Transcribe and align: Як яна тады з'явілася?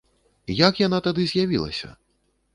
Як 0.67 0.81
яна 0.85 0.99
тады 1.09 1.27
з'явілася? 1.33 1.93